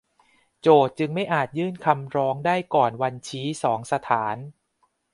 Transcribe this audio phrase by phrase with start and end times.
[0.61, 4.35] โจทก์จึงไม่อาจยื่นคำร้องได้ก่อนวันชี้สองสถาน